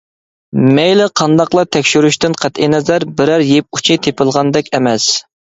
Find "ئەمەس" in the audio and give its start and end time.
4.75-5.09